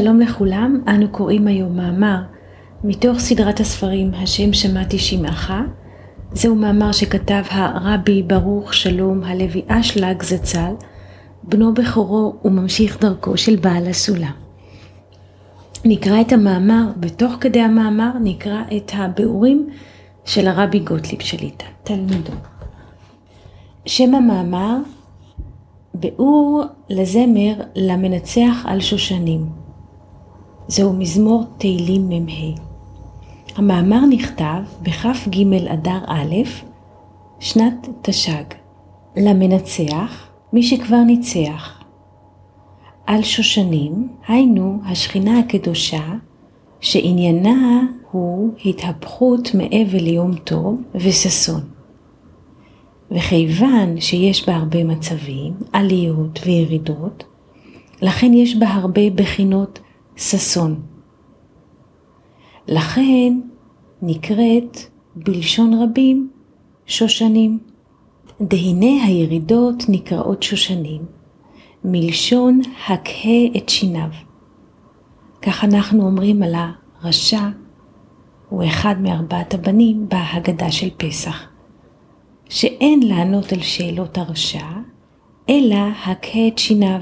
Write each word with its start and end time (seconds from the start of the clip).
שלום 0.00 0.20
לכולם, 0.20 0.80
אנו 0.88 1.08
קוראים 1.08 1.46
היום 1.46 1.76
מאמר 1.76 2.22
מתוך 2.84 3.18
סדרת 3.18 3.60
הספרים 3.60 4.14
השם 4.14 4.52
שמעתי 4.52 4.98
שמעך. 4.98 5.52
זהו 6.32 6.54
מאמר 6.54 6.92
שכתב 6.92 7.42
הרבי 7.50 8.22
ברוך 8.22 8.74
שלום 8.74 9.24
הלוי 9.24 9.62
אשלג 9.66 10.22
זצ"ל, 10.22 10.72
בנו 11.42 11.74
בכורו 11.74 12.34
וממשיך 12.44 13.00
דרכו 13.00 13.36
של 13.36 13.56
בעל 13.56 13.86
הסולם. 13.86 14.32
נקרא 15.84 16.20
את 16.20 16.32
המאמר, 16.32 16.84
ותוך 17.02 17.32
כדי 17.40 17.60
המאמר 17.60 18.10
נקרא 18.22 18.62
את 18.76 18.92
הביאורים 18.94 19.68
של 20.24 20.48
הרבי 20.48 20.78
גוטליב 20.78 21.20
שליטה, 21.20 21.66
תלמידו. 21.82 22.32
שם 23.86 24.14
המאמר 24.14 24.76
ביאור 25.94 26.62
לזמר 26.90 27.54
למנצח 27.76 28.64
על 28.64 28.80
שושנים. 28.80 29.65
זהו 30.68 30.92
מזמור 30.92 31.44
תהילים 31.58 32.08
מ"ה. 32.08 32.60
המאמר 33.56 34.06
נכתב 34.10 34.62
בכ"ג 34.82 35.54
אדר 35.68 35.98
א', 36.06 36.34
שנת 37.40 37.88
תש"ג. 38.02 38.44
למנצח, 39.16 40.28
מי 40.52 40.62
שכבר 40.62 40.96
ניצח. 40.96 41.82
על 43.06 43.22
שושנים, 43.22 44.08
היינו 44.28 44.80
השכינה 44.86 45.38
הקדושה, 45.38 46.12
שעניינה 46.80 47.82
הוא 48.10 48.52
התהפכות 48.64 49.54
מאבל 49.54 50.00
ליום 50.00 50.34
טוב 50.34 50.80
וששון. 50.94 51.60
וכיוון 53.10 54.00
שיש 54.00 54.48
בה 54.48 54.56
הרבה 54.56 54.84
מצבים, 54.84 55.52
עליות 55.72 56.40
וירידות, 56.46 57.24
לכן 58.02 58.34
יש 58.34 58.56
בה 58.56 58.68
הרבה 58.68 59.10
בחינות 59.14 59.80
ששון. 60.16 60.82
לכן 62.68 63.40
נקראת 64.02 64.78
בלשון 65.16 65.82
רבים 65.82 66.30
שושנים. 66.86 67.58
דהנה 68.40 69.04
הירידות 69.04 69.82
נקראות 69.88 70.42
שושנים, 70.42 71.02
מלשון 71.84 72.60
הקהה 72.88 73.46
את 73.56 73.68
שיניו. 73.68 74.08
כך 75.42 75.64
אנחנו 75.64 76.06
אומרים 76.06 76.42
על 76.42 76.54
הרשע, 77.02 77.48
הוא 78.48 78.64
אחד 78.64 78.94
מארבעת 79.00 79.54
הבנים 79.54 80.08
בהגדה 80.08 80.70
של 80.72 80.88
פסח, 80.96 81.42
שאין 82.48 83.02
לענות 83.02 83.52
על 83.52 83.60
שאלות 83.60 84.18
הרשע, 84.18 84.66
אלא 85.50 85.76
הקהה 86.06 86.48
את 86.48 86.58
שיניו. 86.58 87.00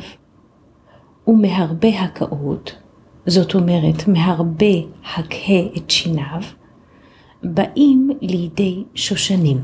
ומהרבה 1.27 2.01
הקאות, 2.01 2.77
זאת 3.27 3.55
אומרת 3.55 4.09
מהרבה 4.09 4.75
הקהה 5.15 5.63
את 5.77 5.91
שיניו, 5.91 6.41
באים 7.43 8.11
לידי 8.21 8.83
שושנים. 8.95 9.61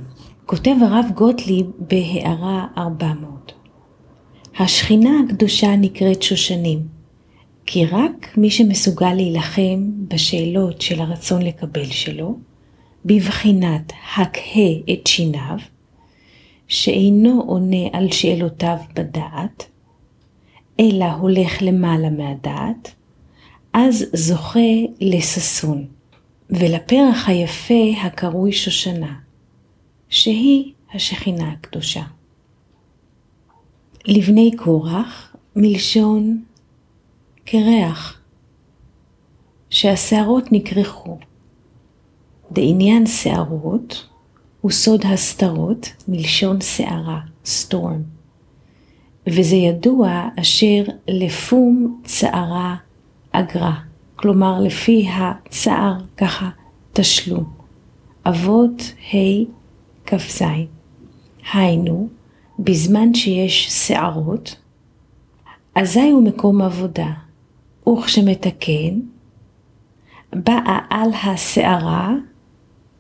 כותב 0.47 0.75
הרב 0.83 1.07
גוטליב 1.15 1.67
בהערה 1.79 2.67
400. 2.79 3.53
השכינה 4.59 5.11
הקדושה 5.25 5.77
נקראת 5.77 6.23
שושנים, 6.23 6.83
כי 7.67 7.87
רק 7.87 8.35
מי 8.37 8.51
שמסוגל 8.51 9.15
להילחם 9.15 9.91
בשאלות 10.09 10.81
של 10.81 11.01
הרצון 11.01 11.43
לקבל 11.43 11.85
שלו, 11.85 12.39
בבחינת 13.05 13.93
הקהה 14.17 14.73
את 14.93 15.07
שיניו, 15.07 15.59
שאינו 16.69 17.43
עונה 17.47 17.87
על 17.93 18.11
שאלותיו 18.11 18.77
בדעת, 18.95 19.67
אלא 20.81 21.05
הולך 21.05 21.63
למעלה 21.63 22.11
מהדעת, 22.11 22.95
אז 23.73 24.05
זוכה 24.13 24.59
לששון, 25.01 25.87
ולפרח 26.51 27.29
היפה 27.29 27.93
הקרוי 28.03 28.53
שושנה, 28.53 29.15
שהיא 30.09 30.73
השכינה 30.95 31.53
הקדושה. 31.53 32.03
לבני 34.07 34.51
קורח 34.57 35.37
מלשון 35.57 36.43
קרח, 37.45 38.21
שהשערות 39.71 40.53
נכרכו. 40.53 41.19
דעניין 42.53 43.07
שערות 43.07 44.09
הוא 44.61 44.71
סוד 44.71 45.07
הסתרות 45.07 45.93
מלשון 46.09 46.61
שערה, 46.61 47.21
storm, 47.45 48.03
וזה 49.27 49.57
ידוע 49.57 50.29
אשר 50.41 50.83
לפום 51.09 52.01
צערה 52.05 52.77
אגרה, 53.33 53.81
כלומר 54.17 54.61
לפי 54.61 55.09
הצער 55.13 55.95
ככה 56.17 56.51
תשלום. 56.93 57.45
אבות 58.27 58.95
ה' 59.13 59.45
כ"ז. 60.07 60.43
היינו, 61.53 62.09
בזמן 62.59 63.15
שיש 63.15 63.69
שערות, 63.69 64.57
אזי 65.75 66.11
הוא 66.11 66.25
מקום 66.25 66.63
עבודה, 66.63 67.13
וכשמתקן, 67.89 69.01
באה 70.33 70.79
על 70.91 71.11
השערה, 71.25 72.15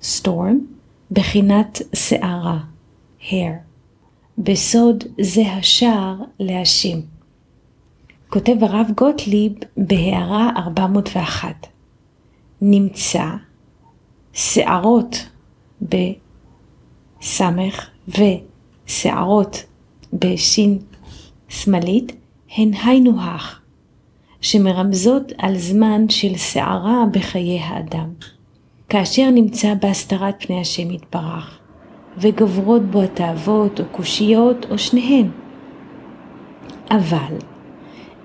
storm, 0.02 0.54
בחינת 1.10 1.82
שערה, 1.94 2.58
hair. 3.20 3.70
בסוד 4.38 5.04
זה 5.20 5.42
השער 5.52 6.16
להשם. 6.40 7.00
כותב 8.32 8.64
הרב 8.64 8.90
גוטליב 8.96 9.52
בהערה 9.76 10.50
401, 10.56 11.66
נמצא 12.60 13.24
שערות 14.32 15.28
בסמך 17.22 17.90
ושערות 18.08 19.64
בשין 20.12 20.78
שמאלית 21.48 22.12
הן 22.56 22.70
היינו 22.84 23.20
הך, 23.20 23.60
שמרמזות 24.40 25.32
על 25.38 25.58
זמן 25.58 26.08
של 26.08 26.36
שערה 26.36 27.04
בחיי 27.12 27.60
האדם, 27.60 28.08
כאשר 28.88 29.30
נמצא 29.30 29.74
בהסתרת 29.74 30.44
פני 30.46 30.60
השם 30.60 30.90
יתברך, 30.90 31.58
וגוברות 32.18 32.82
בו 32.82 33.02
התאוות 33.02 33.80
או 33.80 33.84
קושיות 33.92 34.66
או 34.70 34.78
שניהן. 34.78 35.30
אבל 36.90 37.49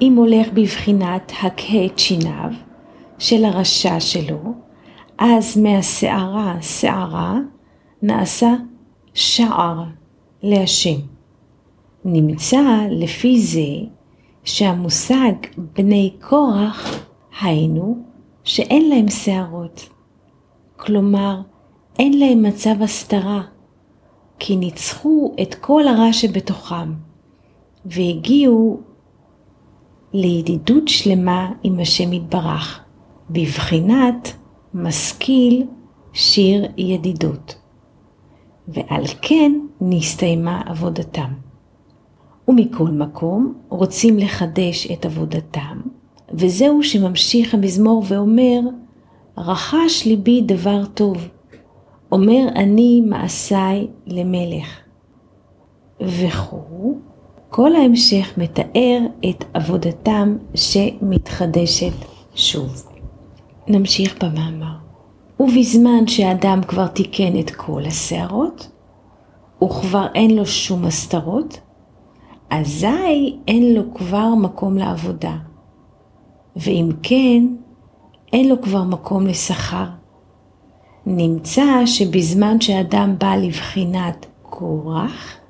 אם 0.01 0.15
הולך 0.15 0.47
בבחינת 0.53 1.31
הקהה 1.43 1.85
את 1.85 1.99
שיניו 1.99 2.49
של 3.19 3.45
הרשע 3.45 3.99
שלו, 3.99 4.53
אז 5.17 5.57
מהשערה 5.57 6.57
שערה 6.61 7.37
נעשה 8.01 8.53
שער 9.13 9.83
להשם. 10.43 10.99
נמצא 12.05 12.61
לפי 12.89 13.39
זה 13.39 13.89
שהמושג 14.43 15.33
בני 15.57 16.13
קורח 16.21 17.05
היינו 17.41 17.97
שאין 18.43 18.89
להם 18.89 19.09
שערות. 19.09 19.89
כלומר, 20.77 21.41
אין 21.99 22.19
להם 22.19 22.43
מצב 22.43 22.81
הסתרה, 22.81 23.41
כי 24.39 24.55
ניצחו 24.55 25.35
את 25.41 25.55
כל 25.55 25.87
הרע 25.87 26.13
שבתוכם, 26.13 26.93
והגיעו 27.85 28.79
לידידות 30.13 30.87
שלמה 30.87 31.51
עם 31.63 31.79
השם 31.79 32.13
יתברך, 32.13 32.79
בבחינת 33.29 34.33
משכיל 34.73 35.65
שיר 36.13 36.65
ידידות. 36.77 37.55
ועל 38.67 39.03
כן 39.21 39.51
נסתיימה 39.81 40.61
עבודתם. 40.65 41.33
ומכל 42.47 42.89
מקום 42.89 43.53
רוצים 43.69 44.17
לחדש 44.17 44.91
את 44.91 45.05
עבודתם, 45.05 45.81
וזהו 46.33 46.83
שממשיך 46.83 47.53
המזמור 47.53 48.03
ואומר, 48.07 48.59
רחש 49.37 50.05
ליבי 50.05 50.41
דבר 50.41 50.85
טוב, 50.85 51.17
אומר 52.11 52.47
אני 52.55 53.01
מעשיי 53.05 53.87
למלך. 54.07 54.79
וכו', 56.01 56.97
כל 57.55 57.75
ההמשך 57.75 58.37
מתאר 58.37 58.99
את 59.29 59.43
עבודתם 59.53 60.37
שמתחדשת 60.55 61.93
שוב. 62.35 62.83
נמשיך 63.67 64.23
במאמר. 64.23 64.75
ובזמן 65.39 66.07
שאדם 66.07 66.61
כבר 66.67 66.87
תיקן 66.87 67.39
את 67.39 67.51
כל 67.51 67.81
השערות, 67.85 68.69
וכבר 69.63 70.07
אין 70.15 70.35
לו 70.35 70.45
שום 70.45 70.85
הסתרות, 70.85 71.59
אזי 72.49 73.37
אין 73.47 73.73
לו 73.73 73.93
כבר 73.93 74.35
מקום 74.35 74.77
לעבודה. 74.77 75.35
ואם 76.55 76.89
כן, 77.03 77.43
אין 78.33 78.49
לו 78.49 78.61
כבר 78.61 78.83
מקום 78.83 79.27
לשכר. 79.27 79.87
נמצא 81.05 81.85
שבזמן 81.85 82.61
שאדם 82.61 83.15
בא 83.19 83.35
לבחינת 83.35 84.25
קורח, 84.41 85.44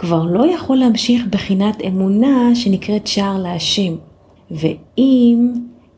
כבר 0.00 0.24
לא 0.24 0.54
יכול 0.54 0.76
להמשיך 0.76 1.26
בחינת 1.30 1.82
אמונה 1.86 2.54
שנקראת 2.54 3.06
שער 3.06 3.38
להשם. 3.38 3.94
ואם 4.50 5.52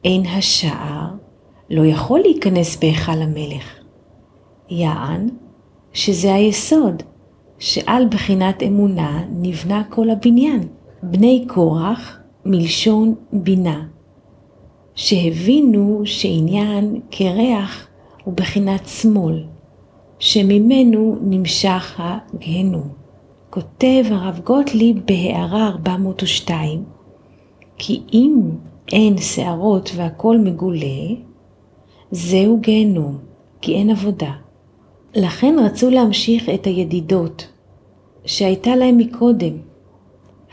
אין 0.04 0.26
השער 0.26 1.06
לא 1.70 1.86
יכול 1.86 2.20
להיכנס 2.20 2.76
בהיכל 2.76 3.22
המלך. 3.22 3.64
יען 4.70 5.28
שזה 5.92 6.34
היסוד, 6.34 7.02
שעל 7.58 8.08
בחינת 8.08 8.62
אמונה 8.62 9.24
נבנה 9.32 9.82
כל 9.88 10.10
הבניין. 10.10 10.68
בני 11.02 11.44
קורח 11.48 12.18
מלשון 12.44 13.14
בינה, 13.32 13.82
שהבינו 14.94 16.02
שעניין 16.04 17.00
קרח 17.10 17.86
הוא 18.24 18.34
בחינת 18.34 18.86
שמאל, 18.86 19.44
שממנו 20.18 21.18
נמשך 21.20 22.00
הגהנום. 22.00 23.01
כותב 23.54 24.04
הרב 24.10 24.40
גוטליב 24.44 24.96
בהערה 25.06 25.68
402, 25.68 26.84
כי 27.78 28.02
אם 28.12 28.40
אין 28.92 29.18
שערות 29.18 29.90
והכל 29.96 30.38
מגולה, 30.38 31.14
זהו 32.10 32.60
גיהנום, 32.60 33.18
כי 33.60 33.74
אין 33.74 33.90
עבודה. 33.90 34.32
לכן 35.14 35.56
רצו 35.64 35.90
להמשיך 35.90 36.48
את 36.48 36.66
הידידות 36.66 37.48
שהייתה 38.24 38.76
להם 38.76 38.98
מקודם, 38.98 39.54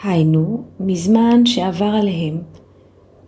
היינו, 0.04 0.63
מזמן 0.80 1.45
שעבר 1.45 1.86
עליהם, 1.86 2.38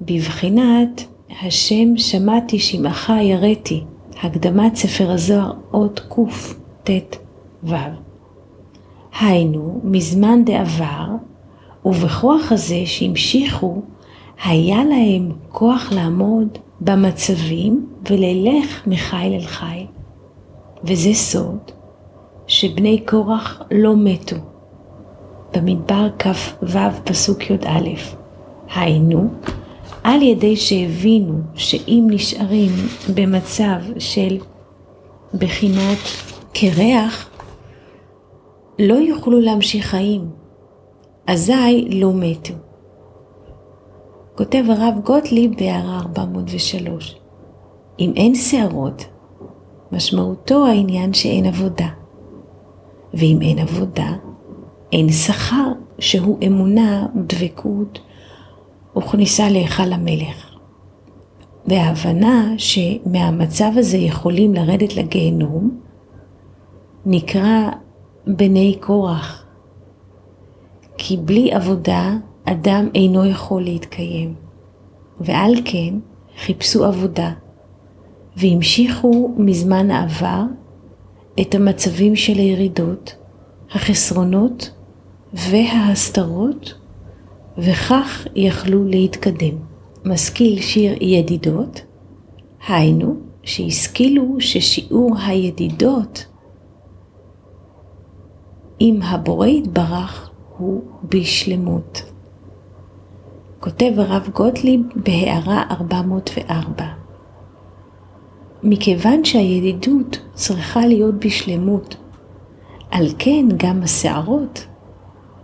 בבחינת 0.02 1.06
השם 1.42 1.98
שמעתי 1.98 2.60
שמעך 2.60 3.12
יראתי, 3.22 3.84
הקדמת 4.24 4.76
ספר 4.76 5.12
הזוהר 5.12 5.52
אות 5.74 6.02
קט"ו. 6.10 7.72
היינו, 9.20 9.82
מזמן 9.84 10.46
דעבר, 10.46 11.08
ובכוח 11.86 12.52
הזה 12.52 12.82
שהמשיכו, 12.86 13.82
היה 14.44 14.84
להם 14.84 15.32
כוח 15.50 15.92
לעמוד 15.92 16.58
במצבים 16.82 17.88
וללך 18.10 18.88
מחיל 18.88 19.34
אל 19.34 19.46
חיל. 19.46 19.86
וזה 20.84 21.14
סוד 21.14 21.72
שבני 22.48 23.04
קורח 23.06 23.62
לא 23.72 23.94
מתו. 23.98 24.36
במדבר 25.54 26.08
כ"ו 26.20 26.78
פסוק 27.04 27.50
י"א, 27.50 27.90
היינו, 28.76 29.30
על 30.04 30.22
ידי 30.22 30.56
שהבינו 30.56 31.40
שאם 31.56 32.08
נשארים 32.10 32.72
במצב 33.14 33.80
של 34.00 34.38
בחינת 35.34 35.98
קרח, 36.54 37.30
לא 38.82 38.94
יוכלו 38.94 39.40
להמשיך 39.40 39.86
חיים, 39.86 40.30
אזי 41.28 41.88
לא 41.90 42.12
מתו. 42.14 42.54
כותב 44.38 44.64
הרב 44.70 44.94
גוטליב 45.06 45.52
בהערה 45.58 46.00
403, 46.00 47.20
אם 48.00 48.14
אין 48.16 48.36
שערות, 48.36 49.06
משמעותו 49.92 50.66
העניין 50.66 51.14
שאין 51.14 51.46
עבודה. 51.46 51.88
ואם 53.14 53.40
אין 53.42 53.60
עבודה, 53.60 54.14
אין 54.92 55.10
שכר 55.10 55.72
שהוא 56.00 56.38
אמונה, 56.48 57.08
דבקות 57.16 58.00
וכניסה 58.98 59.50
להיכל 59.50 59.94
המלך. 59.94 60.56
וההבנה 61.68 62.54
שמהמצב 62.58 63.72
הזה 63.76 63.98
יכולים 63.98 64.54
לרדת 64.54 64.96
לגיהנום, 64.96 65.80
נקרא 67.06 67.70
בני 68.28 68.78
קורח. 68.80 69.46
כי 70.98 71.18
בלי 71.18 71.54
עבודה 71.54 72.14
אדם 72.46 72.90
אינו 72.96 73.26
יכול 73.26 73.64
להתקיים. 73.64 74.36
ועל 75.20 75.54
כן 75.66 75.94
חיפשו 76.38 76.86
עבודה, 76.86 77.32
והמשיכו 78.38 79.34
מזמן 79.38 79.92
העבר 79.92 80.44
את 81.42 81.56
המצבים 81.56 82.16
של 82.16 82.34
הירידות, 82.34 83.16
החסרונות 83.72 84.72
וההסתרות, 85.34 86.74
וכך 87.58 88.28
יכלו 88.36 88.86
להתקדם. 88.86 89.56
משכיל 90.06 90.62
שיר 90.62 90.96
ידידות, 91.02 91.82
היינו 92.68 93.16
שהשכילו 93.44 94.36
ששיעור 94.40 95.16
הידידות 95.26 96.26
עם 98.84 99.02
הבורא 99.02 99.48
יתברך 99.48 100.30
הוא 100.58 100.82
בשלמות. 101.04 102.12
כותב 103.60 103.92
הרב 103.98 104.30
גוטליב 104.34 104.82
בהערה 104.96 105.64
404 105.72 106.86
מכיוון 108.64 109.26
שהידידות 109.26 110.20
צריכה 110.34 110.86
להיות 110.86 111.16
בשלמות, 111.26 111.96
על 112.92 113.08
כן 113.20 113.46
גם 113.58 113.84
השערות 113.84 114.68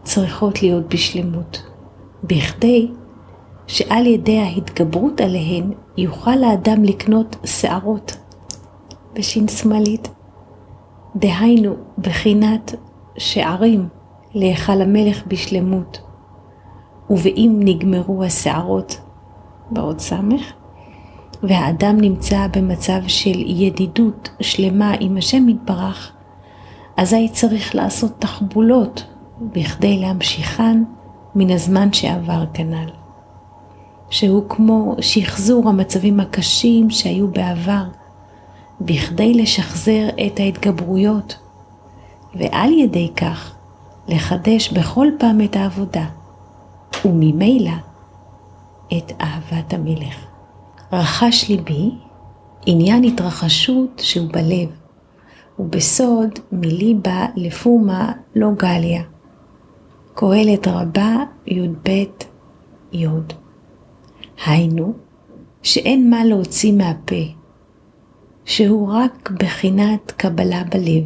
צריכות 0.03 0.61
להיות 0.63 0.93
בשלמות, 0.93 1.63
בכדי 2.23 2.91
שעל 3.67 4.05
ידי 4.05 4.37
ההתגברות 4.37 5.21
עליהן 5.21 5.71
יוכל 5.97 6.43
האדם 6.43 6.83
לקנות 6.83 7.35
שערות 7.45 8.17
בשין 9.13 9.47
שמאלית, 9.47 10.09
דהיינו 11.15 11.75
בחינת 11.97 12.75
שערים 13.17 13.87
להיכל 14.33 14.81
המלך 14.81 15.23
בשלמות, 15.27 16.01
ואם 17.09 17.59
נגמרו 17.63 18.23
השערות 18.23 19.01
באות 19.71 19.99
סמך, 19.99 20.53
והאדם 21.43 21.97
נמצא 22.01 22.47
במצב 22.53 22.99
של 23.07 23.39
ידידות 23.45 24.29
שלמה 24.41 24.93
עם 24.99 25.17
השם 25.17 25.49
יתברך, 25.49 26.11
אזי 26.97 27.29
צריך 27.31 27.75
לעשות 27.75 28.11
תחבולות 28.19 29.03
בכדי 29.41 29.99
להמשיכן 29.99 30.83
מן 31.35 31.51
הזמן 31.51 31.93
שעבר 31.93 32.43
כנ"ל. 32.53 32.89
שהוא 34.09 34.43
כמו 34.49 34.95
שחזור 35.01 35.69
המצבים 35.69 36.19
הקשים 36.19 36.89
שהיו 36.89 37.27
בעבר, 37.27 37.83
בכדי 38.81 39.33
לשחזר 39.33 40.07
את 40.27 40.39
ההתגברויות, 40.39 41.46
ועל 42.37 42.73
ידי 42.73 43.11
כך 43.15 43.55
לחדש 44.07 44.71
בכל 44.73 45.07
פעם 45.19 45.41
את 45.41 45.55
העבודה, 45.55 46.05
וממילא 47.05 47.71
את 48.97 49.11
אהבת 49.21 49.73
המלך. 49.73 50.25
רחש 50.91 51.49
ליבי 51.49 51.91
עניין 52.65 53.03
התרחשות 53.03 54.01
שהוא 54.03 54.27
בלב, 54.31 54.69
ובסוד 55.59 56.39
מליבה 56.51 57.25
לפומה 57.35 58.11
לא 58.35 58.51
גליה. 58.57 59.03
קהלת 60.13 60.67
רבה 60.67 61.15
י"ב 61.47 61.89
י. 62.93 63.05
היינו, 64.45 64.93
שאין 65.63 66.09
מה 66.09 66.25
להוציא 66.25 66.73
מהפה, 66.73 67.25
שהוא 68.45 68.93
רק 68.93 69.31
בחינת 69.39 70.11
קבלה 70.11 70.63
בלב, 70.63 71.03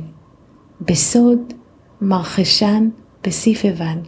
בסוד 0.82 1.54
מרחשן 2.02 2.90
בסיפבן. 3.24 4.00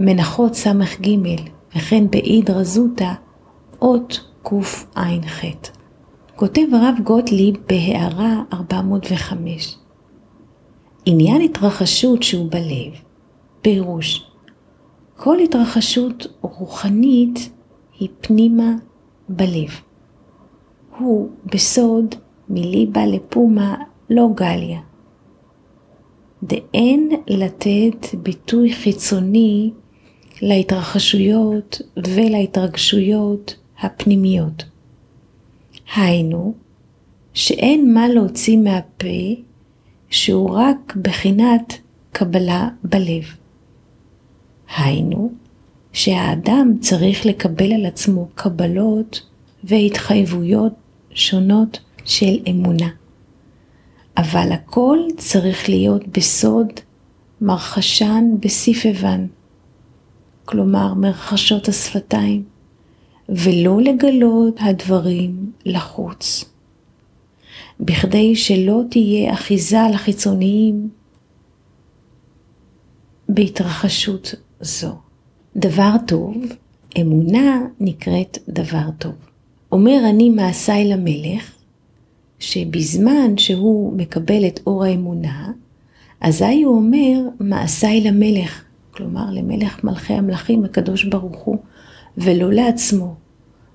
מנחות 0.00 0.54
ס"ג 0.54 1.08
וכן 1.76 2.10
באידרא 2.10 2.62
זוטא 2.62 3.12
אות 3.82 4.20
קע"ח. 4.42 5.44
כותב 6.36 6.62
הרב 6.72 6.94
גוטליב 7.04 7.56
בהערה 7.68 8.42
405 8.52 9.78
עניין 11.06 11.40
התרחשות 11.40 12.22
שהוא 12.22 12.50
בלב, 12.50 12.92
פירוש 13.62 14.30
כל 15.16 15.38
התרחשות 15.38 16.26
רוחנית 16.40 17.50
היא 17.98 18.08
פנימה 18.20 18.72
בלב. 19.28 19.80
הוא 20.98 21.28
בסוד 21.54 22.14
מליבה 22.48 23.06
לפומה 23.06 23.74
לא 24.10 24.28
גליה. 24.34 24.80
דאין 26.46 27.10
לתת 27.28 28.14
ביטוי 28.22 28.72
חיצוני 28.72 29.70
להתרחשויות 30.42 31.80
ולהתרגשויות 31.96 33.56
הפנימיות. 33.80 34.64
היינו, 35.96 36.54
שאין 37.34 37.94
מה 37.94 38.08
להוציא 38.08 38.58
מהפה 38.58 39.34
שהוא 40.10 40.50
רק 40.50 40.96
בחינת 41.02 41.78
קבלה 42.12 42.68
בלב. 42.84 43.24
היינו, 44.76 45.32
שהאדם 45.92 46.72
צריך 46.80 47.26
לקבל 47.26 47.72
על 47.72 47.86
עצמו 47.86 48.28
קבלות 48.34 49.20
והתחייבויות 49.64 50.72
שונות 51.10 51.80
של 52.04 52.38
אמונה. 52.50 52.88
אבל 54.16 54.52
הכל 54.52 54.98
צריך 55.16 55.68
להיות 55.68 56.08
בסוד 56.08 56.68
מרחשן 57.40 58.24
בסיפבן, 58.40 59.26
כלומר 60.44 60.94
מרחשות 60.94 61.68
השפתיים, 61.68 62.44
ולא 63.28 63.80
לגלות 63.82 64.56
הדברים 64.60 65.52
לחוץ. 65.64 66.44
בכדי 67.80 68.36
שלא 68.36 68.80
תהיה 68.90 69.32
אחיזה 69.32 69.78
לחיצוניים 69.92 70.88
בהתרחשות 73.28 74.34
זו. 74.60 74.96
דבר 75.56 75.90
טוב, 76.06 76.34
אמונה 77.00 77.60
נקראת 77.80 78.38
דבר 78.48 78.90
טוב. 78.98 79.14
אומר 79.72 80.00
אני 80.10 80.30
מעשיי 80.30 80.84
למלך, 80.84 81.53
שבזמן 82.44 83.38
שהוא 83.38 83.92
מקבל 83.96 84.46
את 84.46 84.60
אור 84.66 84.84
האמונה, 84.84 85.52
אזי 86.20 86.62
הוא 86.62 86.76
אומר 86.76 87.20
מעשיי 87.40 88.00
למלך, 88.00 88.64
כלומר 88.90 89.24
למלך 89.32 89.84
מלכי 89.84 90.12
המלכים 90.12 90.64
הקדוש 90.64 91.04
ברוך 91.04 91.38
הוא, 91.38 91.58
ולא 92.18 92.52
לעצמו. 92.52 93.14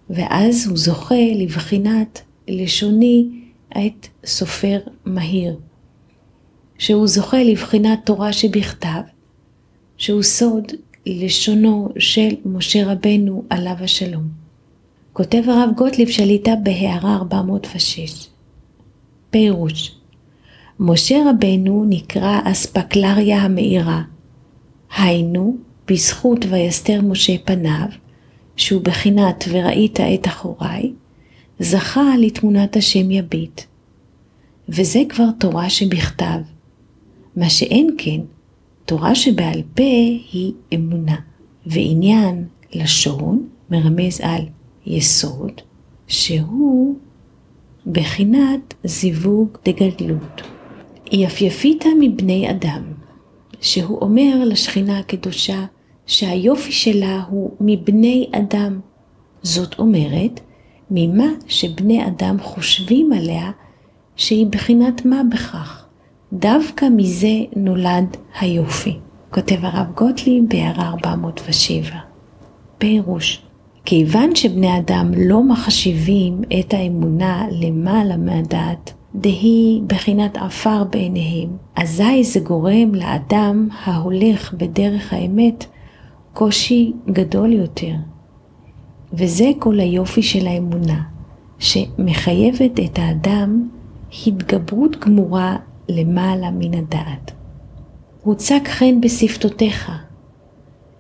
ואז 0.10 0.68
הוא 0.68 0.78
זוכה 0.78 1.34
לבחינת 1.36 2.22
לשוני 2.48 3.28
את 3.70 4.08
סופר 4.26 4.80
מהיר, 5.06 5.58
שהוא 6.78 7.08
זוכה 7.08 7.44
לבחינת 7.44 8.00
תורה 8.06 8.34
שבכתב, 8.34 9.02
שהוא 9.98 10.22
סוד 10.22 10.72
לשונו 11.06 11.90
של 12.00 12.30
משה 12.46 12.92
רבנו 12.92 13.44
עליו 13.50 13.76
השלום. 13.80 14.24
כותב 15.14 15.44
הרב 15.48 15.70
גוטליב 15.78 16.10
שליטה 16.10 16.52
בהערה 16.64 17.16
406. 17.16 18.29
פירוש 19.30 19.96
משה 20.80 21.18
רבנו 21.30 21.86
נקרא 21.90 22.40
אספקלריה 22.44 23.42
המאירה, 23.42 24.02
היינו, 24.98 25.58
בזכות 25.88 26.46
ויסתר 26.50 27.02
משה 27.02 27.34
פניו, 27.46 27.88
שהוא 28.56 28.82
בחינת 28.82 29.44
וראית 29.50 30.00
את 30.00 30.28
אחוריי, 30.28 30.94
זכה 31.60 32.14
לתמונת 32.20 32.76
השם 32.76 33.12
יביט. 33.12 33.62
וזה 34.70 35.00
כבר 35.10 35.28
תורה 35.40 35.70
שבכתב. 35.70 36.40
מה 37.36 37.50
שאין 37.50 37.96
כן, 37.98 38.22
תורה 38.86 39.16
שבעל 39.16 39.62
פה 39.74 39.84
היא 40.32 40.54
אמונה, 40.74 41.16
ועניין 41.66 42.46
לשון 42.74 43.48
מרמז 43.70 44.22
על 44.22 44.42
יסוד, 44.86 45.52
שהוא 46.08 46.96
בחינת 47.91 48.74
זיווג 48.84 49.58
דגדלות. 49.65 50.41
יפייפית 51.12 51.86
מבני 52.00 52.50
אדם, 52.50 52.84
שהוא 53.62 54.01
אומר 54.01 54.43
לשכינה 54.46 55.00
הקדושה 55.00 55.65
שהיופי 56.05 56.72
שלה 56.72 57.24
הוא 57.29 57.55
מבני 57.62 58.29
אדם. 58.31 58.79
זאת 59.41 59.79
אומרת, 59.79 60.39
ממה 60.91 61.27
שבני 61.48 62.08
אדם 62.08 62.38
חושבים 62.41 63.13
עליה 63.13 63.51
שהיא 64.15 64.48
בחינת 64.48 65.05
מה 65.05 65.22
בכך. 65.31 65.86
דווקא 66.34 66.86
מזה 66.96 67.38
נולד 67.55 68.17
היופי. 68.39 68.98
כותב 69.29 69.65
הרב 69.65 69.88
גוטליב 69.96 70.43
בהערה 70.48 70.89
407. 70.89 71.96
פירוש 72.77 73.49
כיוון 73.89 74.36
שבני 74.36 74.77
אדם 74.77 75.12
לא 75.17 75.43
מחשיבים 75.43 76.41
את 76.60 76.74
האמונה 76.74 77.46
למעלה 77.51 78.17
מהדעת, 78.17 78.93
דהי 79.15 79.81
בחינת 79.88 80.38
עפר 80.38 80.84
בעיניהם, 80.84 81.50
אזי 81.75 82.24
זה 82.24 82.39
גורם 82.39 82.96
לאדם 82.96 83.69
ההולך 83.84 84.53
בדרך 84.53 85.13
האמת 85.13 85.65
קושי 86.34 86.93
גדול 87.12 87.53
יותר. 87.53 87.93
וזה 89.13 89.51
כל 89.60 89.79
היופי 89.79 90.24
של 90.24 90.48
האמונה, 90.48 91.01
שמחייבת 91.60 92.79
את 92.86 93.00
האדם 93.00 93.69
התגברות 94.27 95.00
גמורה 95.00 95.58
למעלה 95.89 96.51
מן 96.51 96.74
הדעת. 96.74 97.31
הוצק 98.24 98.62
חן 98.67 99.01
בשפתותיך. 99.01 99.91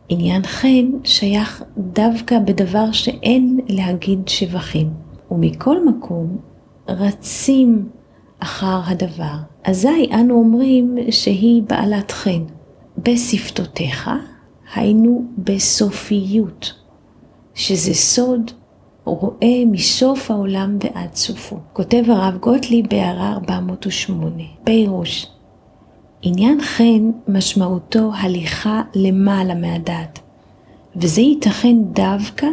עניין 0.09 0.43
חן 0.43 0.91
שייך 1.03 1.63
דווקא 1.77 2.39
בדבר 2.39 2.91
שאין 2.91 3.59
להגיד 3.69 4.27
שבחים, 4.27 4.89
ומכל 5.31 5.87
מקום 5.87 6.37
רצים 6.87 7.89
אחר 8.39 8.81
הדבר. 8.85 9.35
אזי 9.63 10.09
אנו 10.13 10.35
אומרים 10.35 10.97
שהיא 11.11 11.63
בעלת 11.63 12.11
חן. 12.11 12.43
בשפתותיך, 12.97 14.09
היינו 14.75 15.25
בסופיות, 15.37 16.73
שזה 17.53 17.93
סוד 17.93 18.51
רואה 19.03 19.63
מסוף 19.65 20.31
העולם 20.31 20.77
ועד 20.83 21.15
סופו. 21.15 21.57
כותב 21.73 22.03
הרב 22.07 22.37
גוטליב 22.37 22.85
בהערה 22.89 23.33
408, 23.33 24.43
פירוש 24.63 25.27
עניין 26.21 26.61
חן 26.61 27.11
משמעותו 27.27 28.11
הליכה 28.15 28.81
למעלה 28.95 29.55
מהדעת, 29.55 30.19
וזה 30.95 31.21
ייתכן 31.21 31.75
דווקא 31.93 32.47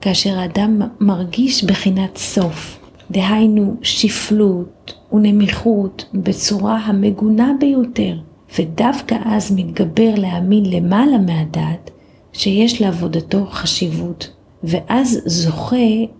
כאשר 0.00 0.38
האדם 0.38 0.82
מרגיש 1.00 1.64
בחינת 1.64 2.16
סוף, 2.16 2.78
דהיינו 3.10 3.74
שפלות 3.82 4.94
ונמיכות 5.12 6.04
בצורה 6.14 6.76
המגונה 6.76 7.52
ביותר, 7.60 8.16
ודווקא 8.58 9.16
אז 9.24 9.52
מתגבר 9.56 10.14
להאמין 10.16 10.64
למעלה 10.66 11.18
מהדעת 11.18 11.90
שיש 12.32 12.82
לעבודתו 12.82 13.46
חשיבות 13.50 14.30
ואז 14.64 15.20
זוכה 15.26 15.76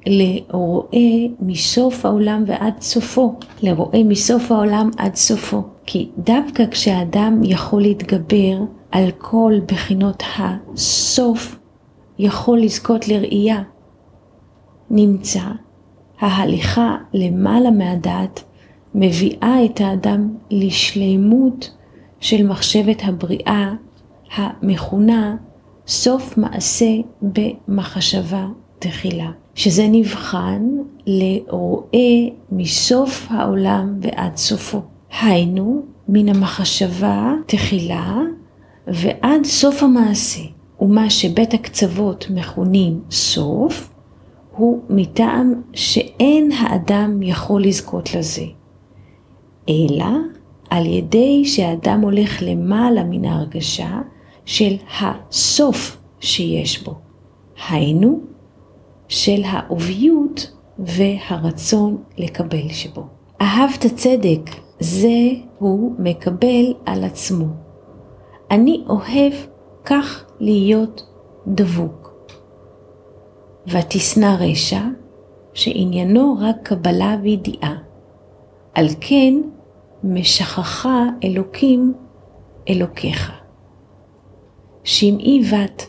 לרואה 0.06 1.26
מסוף 1.40 2.06
העולם 2.06 2.44
ועד 2.46 2.80
סופו, 2.80 3.34
לרואה 3.62 4.02
מסוף 4.04 4.52
העולם 4.52 4.90
עד 4.96 5.14
סופו. 5.14 5.62
כי 5.92 6.08
דווקא 6.18 6.64
כשאדם 6.70 7.40
יכול 7.44 7.82
להתגבר 7.82 8.58
על 8.90 9.10
כל 9.18 9.52
בחינות 9.66 10.22
הסוף, 10.38 11.58
יכול 12.18 12.60
לזכות 12.60 13.08
לראייה. 13.08 13.62
נמצא 14.90 15.42
ההליכה 16.20 16.96
למעלה 17.12 17.70
מהדעת 17.70 18.44
מביאה 18.94 19.64
את 19.64 19.80
האדם 19.80 20.34
לשלימות 20.50 21.70
של 22.20 22.46
מחשבת 22.46 23.02
הבריאה 23.04 23.72
המכונה 24.34 25.36
סוף 25.86 26.38
מעשה 26.38 26.90
במחשבה 27.22 28.46
תחילה, 28.78 29.30
שזה 29.54 29.86
נבחן 29.88 30.68
לרואה 31.06 32.28
מסוף 32.52 33.26
העולם 33.30 33.98
ועד 34.02 34.36
סופו. 34.36 34.89
היינו, 35.10 35.82
מן 36.08 36.28
המחשבה 36.28 37.32
תחילה 37.46 38.18
ועד 38.86 39.44
סוף 39.44 39.82
המעשה, 39.82 40.42
ומה 40.80 41.10
שבית 41.10 41.54
הקצוות 41.54 42.26
מכונים 42.30 43.00
סוף, 43.10 43.90
הוא 44.56 44.82
מטעם 44.88 45.62
שאין 45.72 46.52
האדם 46.52 47.22
יכול 47.22 47.62
לזכות 47.64 48.14
לזה, 48.14 48.44
אלא 49.68 50.06
על 50.70 50.86
ידי 50.86 51.44
שהאדם 51.44 52.00
הולך 52.00 52.42
למעלה 52.42 53.04
מן 53.04 53.24
ההרגשה 53.24 54.00
של 54.44 54.74
הסוף 55.00 55.96
שיש 56.20 56.82
בו, 56.82 56.94
היינו 57.68 58.20
של 59.08 59.40
האוביות 59.44 60.50
והרצון 60.78 61.96
לקבל 62.18 62.68
שבו. 62.68 63.19
אהבת 63.42 63.86
צדק, 63.96 64.50
זה 64.80 65.28
הוא 65.58 65.92
מקבל 65.98 66.74
על 66.86 67.04
עצמו. 67.04 67.46
אני 68.50 68.84
אוהב 68.88 69.32
כך 69.84 70.24
להיות 70.40 71.02
דבוק. 71.46 72.12
ותשנא 73.66 74.36
רשע, 74.40 74.80
שעניינו 75.54 76.36
רק 76.40 76.56
קבלה 76.62 77.16
וידיעה. 77.22 77.76
על 78.74 78.86
כן 79.00 79.34
משכחה 80.04 81.04
אלוקים 81.24 81.94
אלוקיך. 82.68 83.32
שמעי 84.84 85.42
בת, 85.52 85.86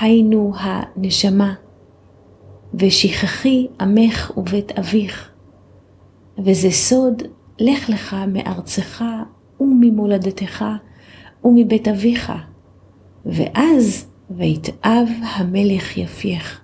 היינו 0.00 0.52
הנשמה, 0.56 1.54
ושכחי 2.74 3.66
עמך 3.80 4.32
ובית 4.36 4.78
אביך, 4.78 5.33
וזה 6.38 6.70
סוד 6.70 7.22
לך 7.58 7.90
לך 7.90 8.16
מארצך 8.28 9.04
וממולדתך 9.60 10.64
ומבית 11.44 11.88
אביך, 11.88 12.32
ואז 13.26 14.06
ויתאב 14.30 15.08
המלך 15.22 15.96
יפייך. 15.96 16.60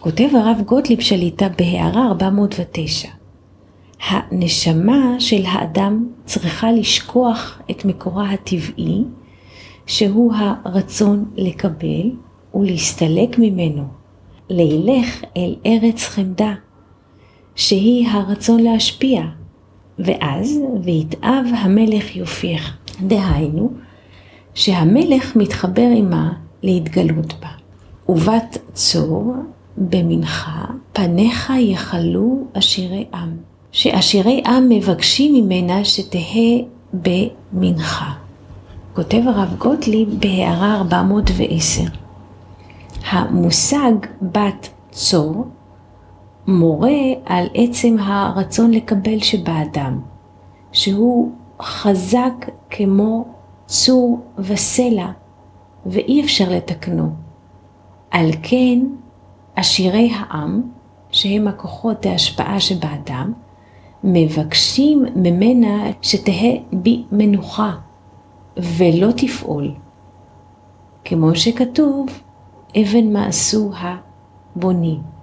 כותב 0.00 0.28
הרב 0.34 0.62
גוטליב 0.66 1.00
שליטה 1.00 1.48
בהערה 1.58 2.06
409. 2.06 3.08
הנשמה 4.08 5.16
של 5.18 5.42
האדם 5.46 6.08
צריכה 6.24 6.72
לשכוח 6.72 7.60
את 7.70 7.84
מקורה 7.84 8.30
הטבעי 8.30 9.04
שהוא 9.86 10.32
הרצון 10.34 11.24
לקבל 11.36 12.10
ולהסתלק 12.54 13.38
ממנו, 13.38 13.84
לילך 14.50 15.24
אל 15.36 15.56
ארץ 15.66 16.04
חמדה, 16.04 16.54
שהיא 17.54 18.08
הרצון 18.08 18.60
להשפיע, 18.60 19.22
ואז 19.98 20.58
ויתאב 20.84 21.46
המלך 21.58 22.16
יופייך. 22.16 22.76
דהיינו, 23.00 23.70
שהמלך 24.54 25.36
מתחבר 25.36 25.88
עמה 25.96 26.32
להתגלות 26.62 27.34
בה. 27.40 27.48
ובת 28.08 28.58
צור 28.72 29.34
במנחה, 29.78 30.64
פניך 30.92 31.52
יכלו 31.58 32.44
עשירי 32.54 33.04
עם, 33.14 33.36
שעשירי 33.72 34.42
עם 34.46 34.68
מבקשים 34.68 35.34
ממנה 35.34 35.84
שתהא 35.84 36.58
במנחה. 36.94 38.12
כותב 38.94 39.20
הרב 39.26 39.54
גוטליב 39.58 40.08
בהערה 40.20 40.76
410. 40.76 41.82
המושג 43.10 43.92
בת 44.22 44.68
צור 44.90 45.46
מורה 46.46 46.98
על 47.24 47.46
עצם 47.54 47.96
הרצון 47.98 48.70
לקבל 48.70 49.18
שבאדם, 49.18 50.00
שהוא 50.72 51.32
חזק 51.62 52.50
כמו 52.70 53.24
צור 53.66 54.20
וסלע, 54.38 55.10
ואי 55.86 56.20
אפשר 56.24 56.44
לתקנו. 56.50 57.10
על 58.10 58.30
כן, 58.42 58.78
עשירי 59.56 60.10
העם, 60.14 60.62
שהם 61.10 61.48
הכוחות 61.48 62.06
ההשפעה 62.06 62.60
שבאדם, 62.60 63.32
מבקשים 64.04 65.04
ממנה 65.16 65.90
שתהא 66.02 66.54
בי 66.72 67.04
מנוחה, 67.12 67.72
ולא 68.56 69.08
תפעול. 69.16 69.74
כמו 71.04 71.34
שכתוב, 71.34 72.06
אבן 72.76 73.12
מעשו 73.12 73.70
הבונים. 73.76 75.14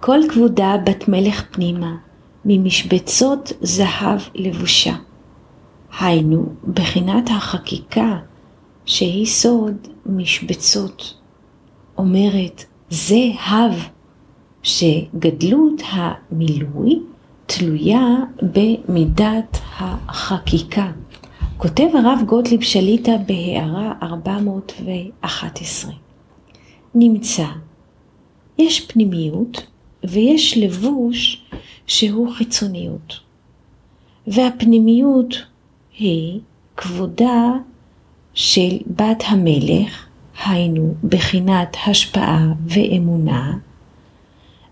כל 0.00 0.18
כבודה 0.28 0.74
בת 0.84 1.08
מלך 1.08 1.44
פנימה, 1.50 1.96
ממשבצות 2.44 3.52
זהב 3.60 4.20
לבושה. 4.34 4.94
היינו, 6.00 6.46
בחינת 6.74 7.30
החקיקה 7.30 8.18
שהיא 8.84 9.26
סוד 9.26 9.88
משבצות. 10.06 11.14
אומרת, 11.98 12.64
זה 12.90 13.30
הב, 13.46 13.72
שגדלות 14.62 15.82
המילוי 15.90 17.00
תלויה 17.46 18.06
במידת 18.42 19.58
החקיקה. 19.78 20.90
כותב 21.56 21.86
הרב 21.94 22.18
גוטליב 22.26 22.60
שליטה 22.60 23.12
בהערה 23.26 23.92
411. 24.02 25.92
נמצא, 26.94 27.46
יש 28.58 28.86
פנימיות 28.86 29.66
ויש 30.08 30.58
לבוש 30.58 31.44
שהוא 31.86 32.32
חיצוניות. 32.32 33.20
והפנימיות 34.26 35.34
היא 35.98 36.40
כבודה 36.76 37.52
של 38.34 38.78
בת 38.86 39.22
המלך, 39.26 40.06
היינו 40.44 40.94
בחינת 41.04 41.76
השפעה 41.86 42.52
ואמונה, 42.66 43.58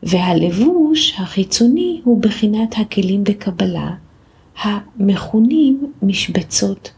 והלבוש 0.02 1.14
החיצוני 1.18 2.00
הוא 2.04 2.22
בחינת 2.22 2.74
הכלים 2.78 3.24
בקבלה, 3.24 3.90
המכונים 4.62 5.92
משבצות 6.02 6.90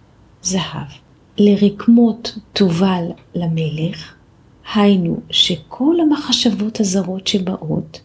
זהב. 0.43 0.87
לרקמות 1.39 2.39
תובל 2.53 3.05
למלך, 3.35 4.15
היינו 4.75 5.21
שכל 5.31 5.97
המחשבות 6.01 6.81
הזרות 6.81 7.27
שבאות, 7.27 8.01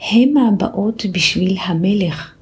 הם 0.00 0.36
הבאות 0.36 1.06
בשביל 1.12 1.56
המלך, 1.64 2.34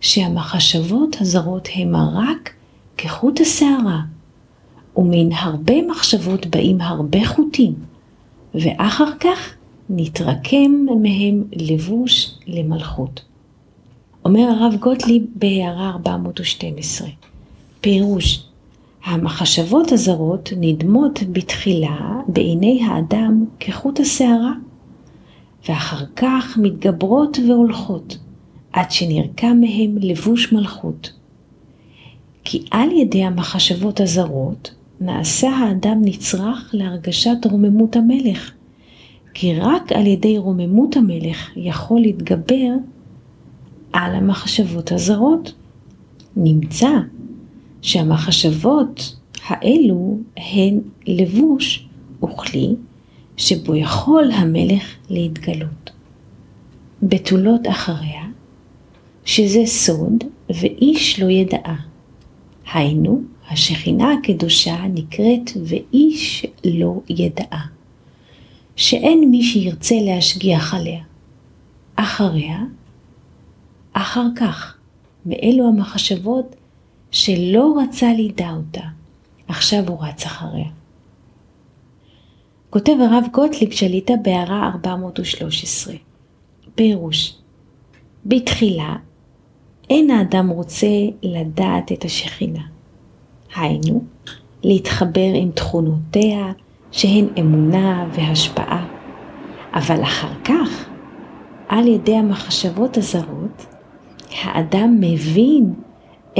שהמחשבות 0.00 1.16
הזרות 1.20 1.68
המה 1.74 2.10
רק 2.14 2.50
כחוט 2.96 3.40
השערה, 3.40 4.00
ומן 4.96 5.32
הרבה 5.32 5.74
מחשבות 5.90 6.46
באים 6.46 6.80
הרבה 6.80 7.26
חוטים, 7.26 7.74
ואחר 8.54 9.10
כך 9.20 9.54
נתרקם 9.90 10.86
מהם 11.02 11.44
לבוש 11.52 12.30
למלכות. 12.46 13.22
אומר 14.24 14.40
הרב 14.40 14.74
גוטליב 14.80 15.22
בהערה 15.34 15.90
412, 15.90 17.08
פירוש 17.80 18.44
המחשבות 19.04 19.92
הזרות 19.92 20.52
נדמות 20.56 21.20
בתחילה 21.32 22.20
בעיני 22.28 22.82
האדם 22.86 23.44
כחוט 23.60 24.00
השערה, 24.00 24.52
ואחר 25.68 26.04
כך 26.16 26.58
מתגברות 26.62 27.38
והולכות, 27.48 28.18
עד 28.72 28.90
שנרקם 28.90 29.60
מהם 29.60 29.98
לבוש 30.00 30.52
מלכות. 30.52 31.12
כי 32.44 32.64
על 32.70 32.92
ידי 32.92 33.24
המחשבות 33.24 34.00
הזרות 34.00 34.74
נעשה 35.00 35.50
האדם 35.50 36.00
נצרך 36.04 36.70
להרגשת 36.72 37.46
רוממות 37.50 37.96
המלך, 37.96 38.50
כי 39.34 39.54
רק 39.54 39.92
על 39.92 40.06
ידי 40.06 40.38
רוממות 40.38 40.96
המלך 40.96 41.50
יכול 41.56 42.00
להתגבר 42.00 42.72
על 43.92 44.14
המחשבות 44.14 44.92
הזרות. 44.92 45.52
נמצא 46.36 46.90
שהמחשבות 47.82 49.16
האלו 49.46 50.18
הן 50.36 50.80
לבוש 51.06 51.88
וכלי 52.24 52.74
שבו 53.40 53.76
יכול 53.76 54.30
המלך 54.32 54.94
להתגלות. 55.10 55.90
בתולות 57.02 57.68
אחריה, 57.68 58.22
שזה 59.24 59.66
סוד 59.66 60.24
ואיש 60.48 61.20
לא 61.20 61.30
ידעה. 61.30 61.76
היינו, 62.72 63.22
השכינה 63.50 64.12
הקדושה 64.12 64.76
נקראת 64.94 65.50
ואיש 65.64 66.46
לא 66.64 67.00
ידעה. 67.08 67.66
שאין 68.76 69.30
מי 69.30 69.42
שירצה 69.42 69.94
להשגיח 70.00 70.74
עליה. 70.74 71.02
אחריה, 71.96 72.58
אחר 73.92 74.26
כך, 74.36 74.76
מאלו 75.26 75.68
המחשבות 75.68 76.56
שלא 77.10 77.74
רצה 77.82 78.12
לידע 78.12 78.50
אותה, 78.50 78.84
עכשיו 79.48 79.88
הוא 79.88 79.98
רץ 80.04 80.26
אחריה. 80.26 80.79
כותב 82.70 82.92
הרב 83.00 83.24
גוטליב 83.32 83.70
שליטה 83.70 84.14
בהערה 84.22 84.70
413, 84.74 85.94
פירוש 86.74 87.34
בתחילה 88.26 88.96
אין 89.90 90.10
האדם 90.10 90.48
רוצה 90.48 90.86
לדעת 91.22 91.92
את 91.92 92.04
השכינה, 92.04 92.62
היינו, 93.56 94.04
להתחבר 94.64 95.30
עם 95.34 95.50
תכונותיה 95.50 96.52
שהן 96.92 97.28
אמונה 97.38 98.08
והשפעה, 98.12 98.86
אבל 99.72 100.02
אחר 100.02 100.32
כך, 100.44 100.88
על 101.68 101.88
ידי 101.88 102.16
המחשבות 102.16 102.96
הזרות, 102.96 103.66
האדם 104.42 104.96
מבין 105.00 105.74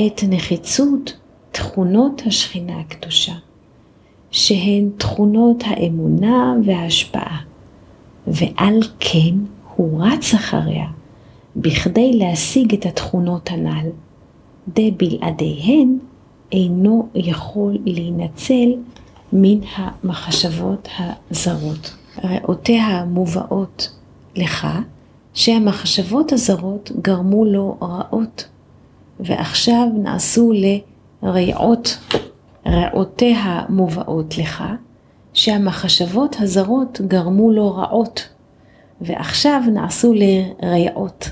את 0.06 0.20
נחיצות 0.28 1.16
תכונות 1.50 2.22
השכינה 2.26 2.80
הקדושה, 2.80 3.34
שהן 4.40 4.90
תכונות 4.96 5.64
האמונה 5.66 6.54
וההשפעה, 6.64 7.40
ועל 8.26 8.80
כן 9.00 9.34
הוא 9.76 10.04
רץ 10.04 10.34
אחריה, 10.34 10.86
בכדי 11.56 12.12
להשיג 12.12 12.74
את 12.74 12.86
התכונות 12.86 13.50
הנ"ל, 13.50 13.88
דבלעדיהן 14.68 15.98
אינו 16.52 17.08
יכול 17.14 17.78
להינצל 17.86 18.70
מן 19.32 19.58
המחשבות 19.76 20.88
הזרות. 21.30 21.94
ראותיה 22.24 23.04
מובאות 23.04 23.90
לך, 24.36 24.68
שהמחשבות 25.34 26.32
הזרות 26.32 26.92
גרמו 27.02 27.44
לו 27.44 27.76
רעות, 27.82 28.48
ועכשיו 29.20 29.86
נעשו 30.02 30.52
לרעות. 31.22 31.98
רעותיה 32.66 33.62
מובאות 33.68 34.38
לך, 34.38 34.64
שהמחשבות 35.32 36.36
הזרות 36.40 37.00
גרמו 37.06 37.52
לו 37.52 37.76
רעות, 37.76 38.28
ועכשיו 39.00 39.62
נעשו 39.72 40.14
לרעות. 40.62 41.30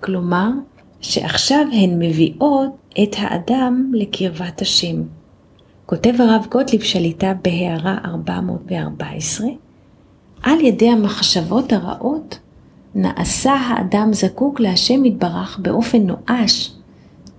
כלומר, 0.00 0.50
שעכשיו 1.00 1.66
הן 1.72 1.98
מביאות 1.98 2.70
את 3.02 3.16
האדם 3.18 3.90
לקרבת 3.94 4.62
השם. 4.62 5.02
כותב 5.86 6.14
הרב 6.18 6.46
גוטליב 6.50 6.82
שליטה 6.82 7.32
בהערה 7.44 7.98
414, 8.04 9.46
על 10.42 10.60
ידי 10.60 10.88
המחשבות 10.88 11.72
הרעות 11.72 12.38
נעשה 12.94 13.52
האדם 13.52 14.12
זקוק 14.12 14.60
להשם 14.60 15.04
יתברך 15.04 15.58
באופן 15.62 15.98
נואש, 16.02 16.72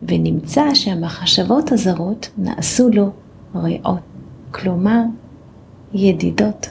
ונמצא 0.03 0.73
שהמחשבות 0.73 1.71
הזרות 1.71 2.29
נעשו 2.37 2.89
לו 2.89 3.09
רעות. 3.55 3.99
כלומר, 4.51 5.01
ידידות. 5.93 6.69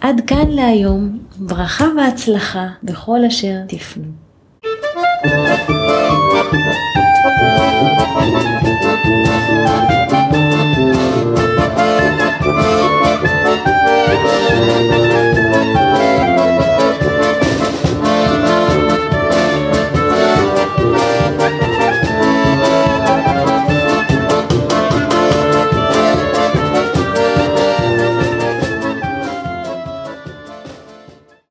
עד 0.00 0.20
כאן 0.26 0.48
להיום, 0.50 1.18
ברכה 1.38 1.84
והצלחה 1.96 2.66
בכל 2.82 3.24
אשר 3.24 3.56
תפנו. 3.68 4.04